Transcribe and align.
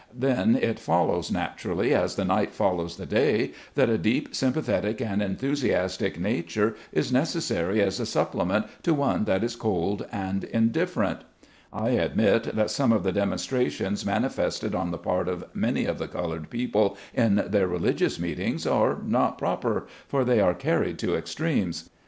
107 0.17 0.53
Then 0.55 0.63
it 0.67 0.79
follows, 0.79 1.29
naturally 1.29 1.93
as 1.93 2.15
the 2.15 2.25
night 2.25 2.51
follows 2.55 2.97
the 2.97 3.05
day, 3.05 3.51
that 3.75 3.87
a 3.87 3.99
deep 3.99 4.33
sympathetic 4.33 4.99
and 4.99 5.21
enthusiastic 5.21 6.19
nature 6.19 6.75
is 6.91 7.11
necessary 7.11 7.83
as 7.83 7.99
a 7.99 8.07
supplement 8.07 8.65
to 8.81 8.95
one 8.95 9.25
that 9.25 9.43
is 9.43 9.55
cold 9.55 10.07
and 10.11 10.43
indifferent. 10.45 11.19
I 11.71 11.89
admit 11.89 12.55
that 12.55 12.71
some 12.71 12.91
of 12.91 13.03
the 13.03 13.11
demonstrations 13.11 14.03
mani 14.03 14.29
fested 14.29 14.73
on 14.73 14.89
the 14.89 14.97
part 14.97 15.27
of 15.27 15.43
many 15.53 15.85
of 15.85 15.99
the 15.99 16.07
colored 16.07 16.49
people 16.49 16.97
in 17.13 17.35
their 17.35 17.67
religious 17.67 18.17
meetings, 18.19 18.65
are 18.65 18.97
not 19.03 19.37
proper— 19.37 19.85
for 20.09 20.23
they 20.25 20.39
are 20.39 20.55
carried 20.55 20.97
to 20.97 21.15
extremes. 21.15 21.91